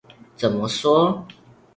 [0.35, 1.27] 怎麼說？